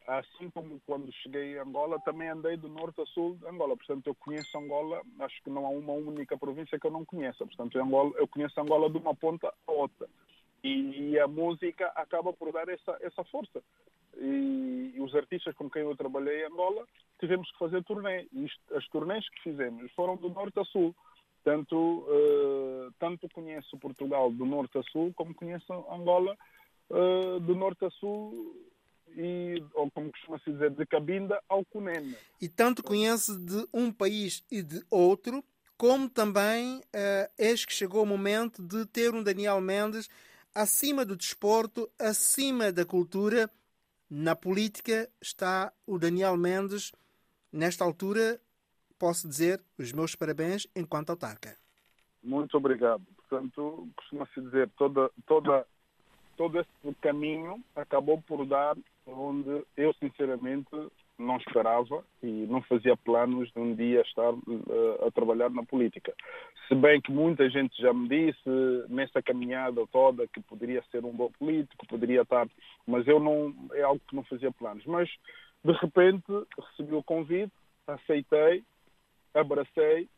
[0.06, 3.78] Assim como quando cheguei a Angola, também andei do norte a sul de Angola.
[3.78, 7.46] Portanto, eu conheço Angola, acho que não há uma única província que eu não conheça.
[7.46, 10.08] Portanto, Angola, eu conheço Angola de uma ponta a outra.
[10.62, 13.62] E, a música acaba por dar essa, essa força.
[14.18, 16.86] E, e, os artistas com quem eu trabalhei em Angola
[17.20, 18.28] tivemos que fazer turnê.
[18.34, 20.94] E as turnês que fizemos foram do norte a sul.
[21.44, 26.38] Tanto, uh, tanto conheço Portugal do norte a sul, como conheço Angola
[26.90, 28.56] uh, do norte a sul
[29.16, 32.16] e, ou como costuma-se dizer, de Cabinda ao Cunene.
[32.42, 35.44] E tanto conhece de um país e de outro,
[35.78, 40.10] como também uh, eis que chegou o momento de ter um Daniel Mendes
[40.54, 43.50] acima do desporto, acima da cultura,
[44.10, 46.92] na política está o Daniel Mendes.
[47.52, 48.40] Nesta altura,
[49.00, 51.58] posso dizer os meus parabéns enquanto autarca.
[52.24, 53.04] Muito obrigado.
[53.18, 55.66] Portanto, costuma-se dizer, toda, toda,
[56.38, 60.70] todo esse caminho acabou por dar onde eu, sinceramente,
[61.18, 66.14] não esperava e não fazia planos de um dia estar uh, a trabalhar na política.
[66.68, 68.50] Se bem que muita gente já me disse
[68.90, 72.48] nessa caminhada toda que poderia ser um bom político, poderia estar,
[72.88, 74.86] mas eu não é algo que não fazia planos.
[74.86, 75.10] Mas
[75.64, 76.26] de repente
[76.58, 77.54] recebi o convite,
[77.88, 78.64] aceitei,
[79.34, 80.10] abracei,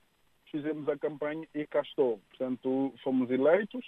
[0.52, 2.20] fizemos a campanha e cá estou.
[2.30, 3.86] Portanto, fomos eleitos.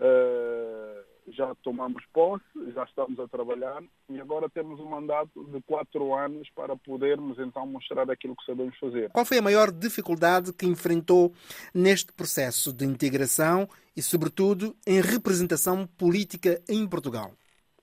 [0.00, 2.44] Uh, já tomamos posse,
[2.74, 7.66] já estamos a trabalhar e agora temos um mandato de quatro anos para podermos então
[7.66, 9.10] mostrar aquilo que sabemos fazer.
[9.10, 11.32] Qual foi a maior dificuldade que enfrentou
[11.74, 17.32] neste processo de integração e, sobretudo, em representação política em Portugal?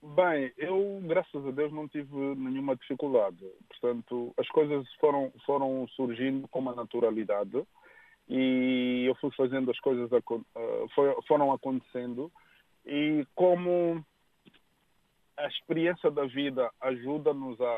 [0.02, 3.44] Bem, eu, graças a Deus, não tive nenhuma dificuldade.
[3.68, 7.62] Portanto, as coisas foram, foram surgindo com uma naturalidade
[8.28, 10.08] e eu fui fazendo as coisas,
[11.26, 12.32] foram acontecendo
[12.84, 14.04] e como
[15.36, 17.74] a experiência da vida ajuda-nos a,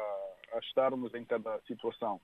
[0.55, 2.21] a estarmos em cada situação.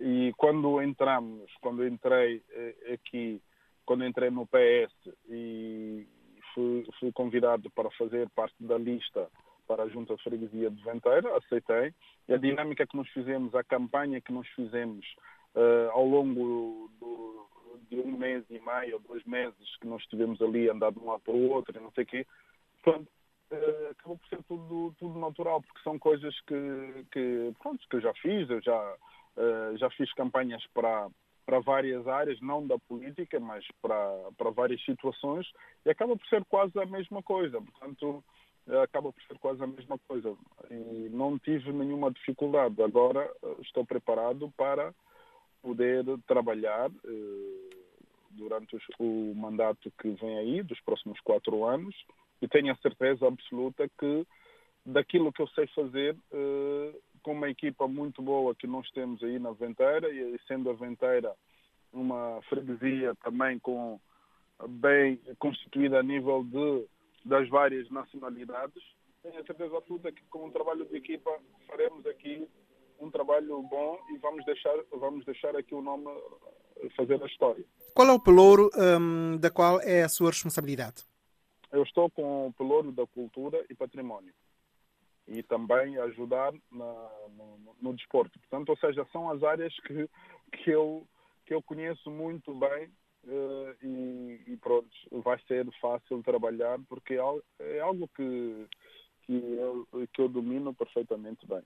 [0.00, 3.42] E quando entramos, quando entrei eh, aqui,
[3.84, 4.92] quando entrei no PS
[5.28, 6.06] e
[6.54, 9.28] fui, fui convidado para fazer parte da lista
[9.66, 11.94] para a Junta de Freguesia de Venteira, aceitei.
[12.28, 15.06] E a dinâmica que nós fizemos, a campanha que nós fizemos
[15.54, 17.46] uh, ao longo do,
[17.90, 21.06] de um mês e meio ou dois meses que nós estivemos ali andar de um
[21.06, 22.26] lado para o outro e não sei o quê,
[22.82, 23.08] portanto,
[23.52, 28.00] uh, acabou por ser tudo, tudo natural, porque são coisas que, que, pronto, que eu
[28.00, 28.96] já fiz, eu já,
[29.36, 31.08] uh, já fiz campanhas para,
[31.46, 35.46] para várias áreas, não da política, mas para, para várias situações,
[35.84, 37.60] e acaba por ser quase a mesma coisa.
[37.60, 38.24] Portanto,
[38.68, 40.36] eh, acaba por ser quase a mesma coisa.
[40.70, 42.80] E não tive nenhuma dificuldade.
[42.82, 44.94] Agora estou preparado para
[45.62, 47.70] poder trabalhar eh,
[48.30, 51.94] durante os, o mandato que vem aí, dos próximos quatro anos,
[52.40, 54.26] e tenho a certeza absoluta que
[54.84, 59.38] daquilo que eu sei fazer, eh, com uma equipa muito boa que nós temos aí
[59.38, 61.34] na Venteira, e sendo a Venteira
[61.92, 64.00] uma freguesia também com
[64.68, 66.86] bem constituída a nível de
[67.24, 68.82] das várias nacionalidades,
[69.22, 71.30] tenho a certeza absoluta que com um trabalho de equipa
[71.66, 72.48] faremos aqui
[73.00, 76.06] um trabalho bom e vamos deixar, vamos deixar aqui o nome
[76.96, 77.64] fazer a história.
[77.94, 81.04] Qual é o pelouro um, da qual é a sua responsabilidade?
[81.72, 84.32] Eu estou com o pelouro da cultura e património
[85.28, 88.38] e também ajudar na, no, no, desporto.
[88.40, 90.08] Portanto, ou seja, são as áreas que,
[90.52, 91.06] que, eu,
[91.46, 92.86] que eu conheço muito bem
[93.24, 94.90] uh, e, e, pronto,
[95.22, 98.66] vai ser fácil trabalhar porque é, é algo que,
[99.22, 101.62] que, eu, que eu domino perfeitamente bem.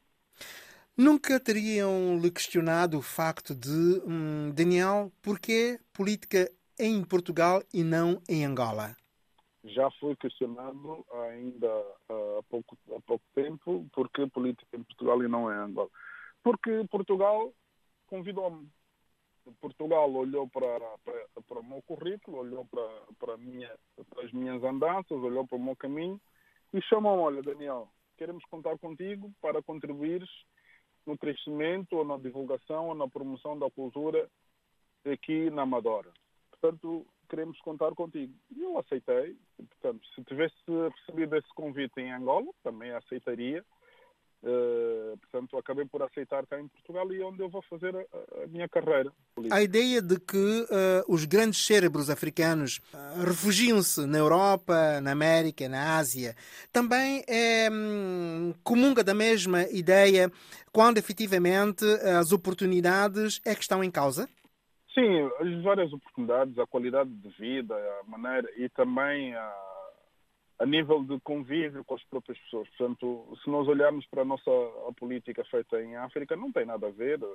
[0.97, 8.23] Nunca teriam lhe questionado o facto de, hum, Daniel, porquê política em Portugal e não
[8.29, 8.95] em Angola?
[9.65, 11.69] Já foi questionado ainda
[12.09, 15.91] há pouco, há pouco tempo porque política em Portugal e não em Angola.
[16.45, 17.53] Porque Portugal
[18.07, 18.69] convidou-me.
[19.61, 22.89] Portugal olhou para, para, para, o meu currículo, olhou para,
[23.19, 23.75] para, minha,
[24.11, 26.21] para as minhas andanças, olhou para o meu caminho
[26.73, 30.31] e chamou-me, olha Daniel, queremos contar contigo para contribuires
[31.07, 34.29] no crescimento ou na divulgação ou na promoção da cultura
[35.05, 36.11] aqui na Amadora.
[36.51, 38.33] Portanto, queremos contar contigo.
[38.57, 39.37] E eu aceitei.
[39.57, 43.65] Portanto, se tivesse recebido esse convite em Angola, também aceitaria.
[44.45, 48.45] Uh, portanto, acabei por aceitar cá em Portugal e é onde eu vou fazer a,
[48.45, 49.11] a minha carreira.
[49.35, 49.57] Política.
[49.57, 55.67] A ideia de que uh, os grandes cérebros africanos uh, refugiam-se na Europa, na América,
[55.67, 56.37] na Ásia,
[56.71, 60.31] também é hum, comunga da mesma ideia
[60.71, 61.83] quando efetivamente
[62.19, 64.29] as oportunidades é que estão em causa?
[64.93, 69.74] Sim, as várias oportunidades, a qualidade de vida, a maneira e também a
[70.65, 72.67] a nível de convívio com as próprias pessoas.
[72.71, 74.51] Portanto, se nós olharmos para a nossa
[74.89, 77.19] a política feita em África, não tem nada a ver.
[77.19, 77.29] Não,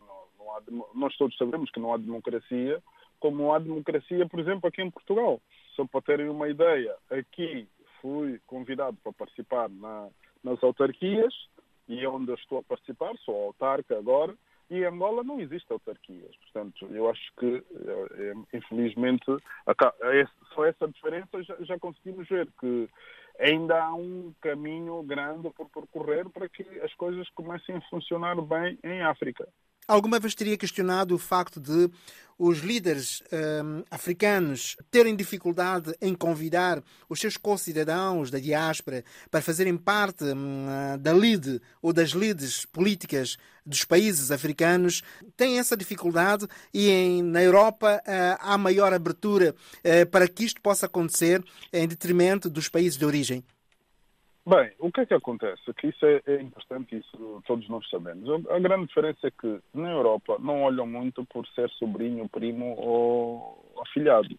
[0.00, 0.60] não, não há,
[0.92, 2.82] nós todos sabemos que não há democracia,
[3.20, 5.40] como há democracia, por exemplo, aqui em Portugal.
[5.76, 7.68] Só para terem uma ideia, aqui
[8.00, 10.08] fui convidado para participar na,
[10.42, 11.32] nas autarquias
[11.86, 14.34] e é onde eu estou a participar, sou autarca agora,
[14.72, 16.34] e em Angola não existe autarquias.
[16.36, 17.62] Portanto, eu acho que,
[18.16, 22.88] é, infelizmente, é só essa diferença já, conseguimos ver que
[23.38, 28.78] ainda há um caminho grande por percorrer para que as coisas comecem a funcionar bem
[28.82, 29.46] em África.
[29.86, 31.90] Alguma vez teria questionado o facto de
[32.38, 39.76] os líderes um, africanos terem dificuldade em convidar os seus concidadãos da diáspora para fazerem
[39.76, 45.02] parte um, da lead ou das leads políticas dos países africanos?
[45.36, 50.60] Tem essa dificuldade e em, na Europa uh, há maior abertura uh, para que isto
[50.60, 51.42] possa acontecer
[51.72, 53.44] em detrimento dos países de origem?
[54.44, 55.72] Bem, o que é que acontece?
[55.74, 58.28] Que isso é, é importante, isso todos nós sabemos.
[58.50, 63.72] A grande diferença é que na Europa não olham muito por ser sobrinho, primo ou
[63.80, 64.36] afilhado.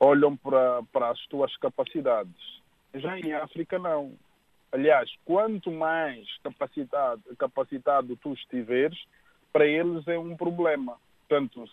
[0.00, 2.62] Olham para, para as tuas capacidades.
[2.94, 4.12] Já em África, não.
[4.72, 8.98] Aliás, quanto mais capacitado, capacitado tu estiveres,
[9.52, 10.96] para eles é um problema.
[11.28, 11.64] Portanto,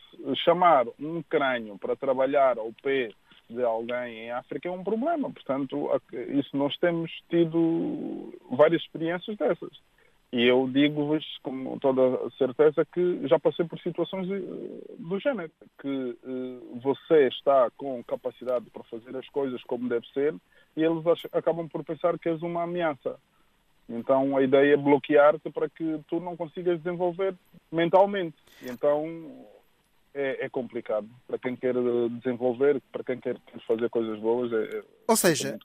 [0.44, 3.10] chamar um crânio para trabalhar ao pé
[3.50, 5.32] de alguém em África é um problema.
[5.32, 9.72] Portanto, isso nós temos tido várias experiências dessas.
[10.32, 15.52] E eu digo-vos com toda a certeza que já passei por situações do género,
[15.82, 20.36] que eh, você está com capacidade para fazer as coisas como deve ser
[20.78, 21.04] e eles
[21.34, 23.18] acabam por pensar que és uma ameaça.
[23.90, 27.34] Então a ideia é bloquear-te para que tu não consigas desenvolver
[27.72, 28.38] mentalmente.
[28.62, 29.04] Então
[30.20, 31.74] é, é, complicado para quem quer
[32.22, 34.52] desenvolver, para quem quer fazer coisas boas.
[34.52, 35.58] É, ou seja,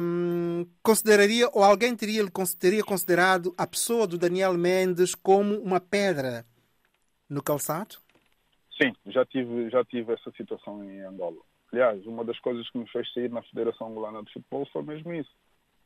[0.00, 2.22] hum, consideraria ou alguém teria,
[2.60, 6.44] teria considerado a pessoa do Daniel Mendes como uma pedra
[7.28, 7.96] no calçado?
[8.80, 11.42] Sim, já tive já tive essa situação em Angola.
[11.72, 15.12] Aliás, uma das coisas que me fez sair na Federação Angolana de Futebol foi mesmo
[15.14, 15.32] isso.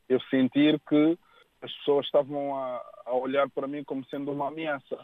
[0.07, 1.17] Eu sentir que
[1.59, 4.99] as pessoas estavam a, a olhar para mim como sendo uma ameaça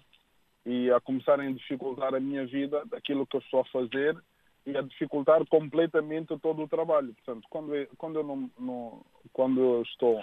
[0.67, 4.17] e a começarem a dificultar a minha vida, daquilo que eu estou a fazer
[4.65, 7.15] e a dificultar completamente todo o trabalho.
[7.15, 10.21] Portanto, quando eu, quando eu não, não quando eu estou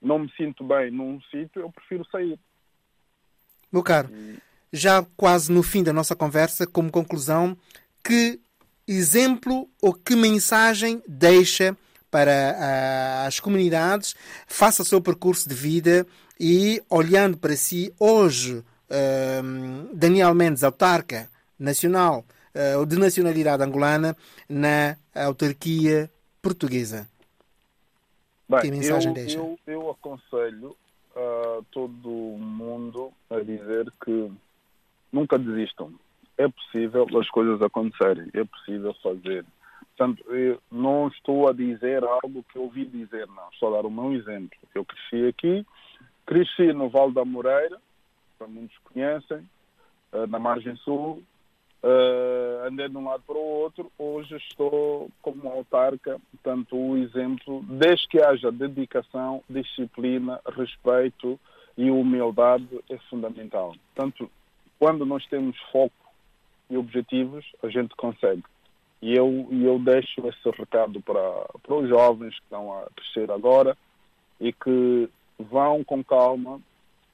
[0.00, 2.38] não me sinto bem num sítio, eu prefiro sair.
[3.70, 4.08] Meu caro,
[4.72, 7.54] já quase no fim da nossa conversa, como conclusão,
[8.02, 8.40] que
[8.88, 11.76] exemplo ou que mensagem deixa
[12.10, 14.14] para uh, as comunidades,
[14.46, 16.06] faça o seu percurso de vida
[16.40, 21.28] e, olhando para si, hoje, uh, Daniel Mendes, autarca
[21.58, 22.24] nacional
[22.54, 24.16] uh, de nacionalidade angolana
[24.48, 26.10] na autarquia
[26.42, 27.08] portuguesa.
[28.48, 29.38] Bem, que mensagem eu, deixa?
[29.38, 30.76] Eu, eu aconselho
[31.16, 34.30] a todo mundo a dizer que
[35.12, 35.92] nunca desistam.
[36.38, 39.44] É possível as coisas acontecerem, é possível fazer.
[39.96, 43.48] Portanto, eu não estou a dizer algo que eu ouvi dizer, não.
[43.50, 44.58] Estou a dar o meu exemplo.
[44.74, 45.66] Eu cresci aqui,
[46.26, 47.78] cresci no Vale da Moreira,
[48.38, 49.48] que muitos conhecem,
[50.12, 51.22] eh, na margem sul,
[51.82, 57.62] uh, andei de um lado para o outro, hoje estou como autarca, portanto o exemplo,
[57.68, 61.38] desde que haja dedicação, disciplina, respeito
[61.76, 63.74] e humildade é fundamental.
[63.94, 64.30] Portanto,
[64.78, 65.92] quando nós temos foco
[66.70, 68.44] e objetivos, a gente consegue.
[69.02, 71.20] E eu, eu deixo esse recado para,
[71.62, 73.76] para os jovens que estão a crescer agora
[74.40, 75.08] e que
[75.38, 76.60] vão com calma,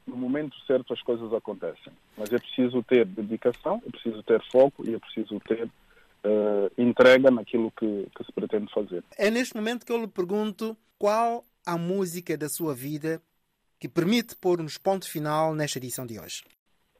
[0.06, 1.92] no momento certo as coisas acontecem.
[2.16, 7.30] Mas é preciso ter dedicação, é preciso ter foco e é preciso ter uh, entrega
[7.30, 9.04] naquilo que, que se pretende fazer.
[9.16, 13.20] É neste momento que eu lhe pergunto qual a música da sua vida
[13.78, 16.44] que permite pôr-nos ponto final nesta edição de hoje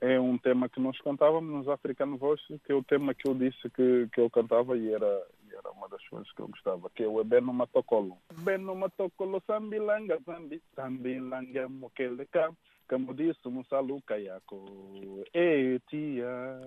[0.02, 3.34] é um tema que nós cantávamos nos Africano Voice, que é o tema que eu
[3.34, 6.90] disse que, que eu cantava e era, e era uma das coisas que eu gostava,
[6.90, 8.18] que é o Ebeno Matokolo.
[8.36, 12.52] Ebeno Matokolo Sambilanga Zambi, Sambilanga Mokeleka,
[14.02, 16.60] Kayako, Etia.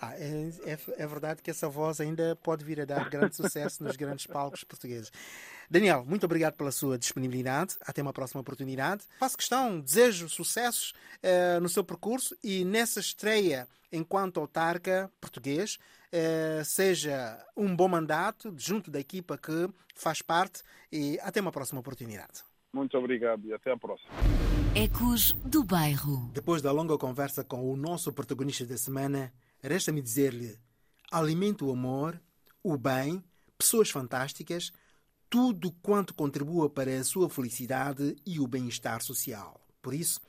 [0.00, 3.82] Ah, é, é, é, verdade que essa voz ainda pode vir a dar grande sucesso
[3.82, 5.10] nos grandes palcos portugueses.
[5.70, 7.76] Daniel, muito obrigado pela sua disponibilidade.
[7.80, 9.04] Até uma próxima oportunidade.
[9.18, 10.92] Faço questão, desejo sucessos
[11.22, 15.78] uh, no seu percurso e nessa estreia enquanto autarca português,
[16.12, 21.80] uh, seja um bom mandato junto da equipa que faz parte e até uma próxima
[21.80, 22.42] oportunidade.
[22.74, 24.10] Muito obrigado e até a próxima.
[24.74, 26.28] Ecos do Bairro.
[26.34, 30.58] Depois da longa conversa com o nosso protagonista da semana, resta-me dizer-lhe:
[31.08, 32.20] alimente o amor,
[32.64, 33.22] o bem,
[33.56, 34.72] pessoas fantásticas,
[35.30, 39.60] tudo quanto contribua para a sua felicidade e o bem-estar social.
[39.80, 40.20] Por isso,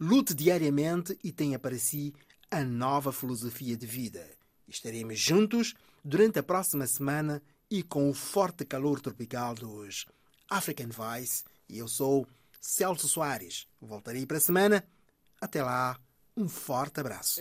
[0.00, 2.12] lute diariamente e tenha para si
[2.50, 4.28] a nova filosofia de vida.
[4.66, 5.74] Estaremos juntos
[6.04, 7.40] durante a próxima semana
[7.70, 10.06] e com o forte calor tropical dos
[10.50, 11.44] African Vice.
[11.72, 12.26] E eu sou
[12.60, 13.66] Celso Soares.
[13.80, 14.84] Voltarei para a semana.
[15.40, 15.98] Até lá,
[16.36, 17.40] um forte abraço.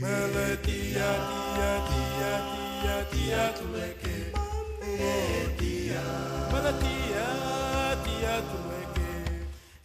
[0.00, 2.32] Mele tia, tia, tia,
[2.82, 4.14] tia, tia, tu leke.
[4.80, 6.02] Mele tia.
[6.52, 7.26] Mele tia,
[8.04, 9.10] tia, tu leke.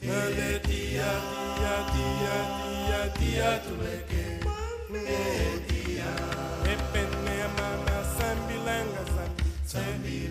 [0.08, 1.12] Mele tia,
[1.56, 4.24] tia, tia, tia, tia, tu leke.
[4.92, 5.40] Mele
[7.58, 9.04] mama sambilanga
[9.72, 10.25] sambilanga.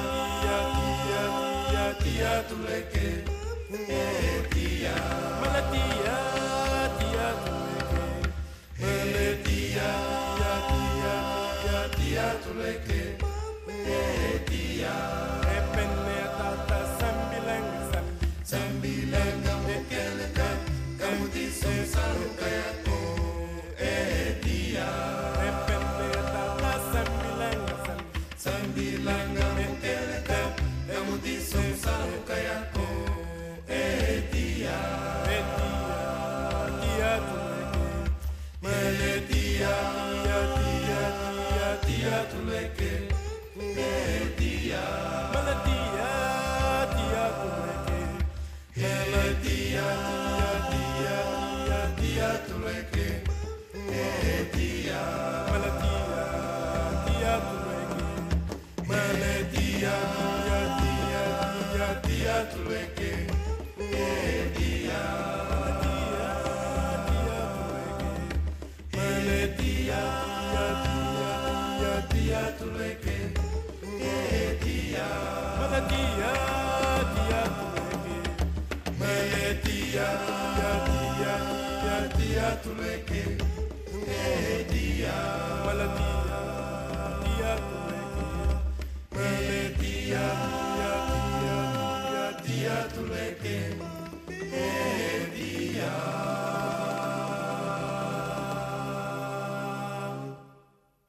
[0.00, 1.22] tia, tia,
[1.68, 3.06] tia, tia, tuleke,
[3.88, 4.04] e
[4.52, 4.94] tia.
[5.40, 6.18] Male tia,
[6.98, 8.04] tia, tuleke,
[8.80, 9.90] male tia,
[10.38, 11.14] tia,
[11.62, 13.02] tia, tia, tuleke,
[13.68, 15.41] e tia.